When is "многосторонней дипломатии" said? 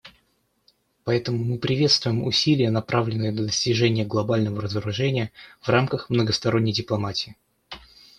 6.09-7.37